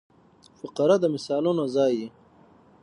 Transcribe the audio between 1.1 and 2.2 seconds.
مثالونو ځای يي.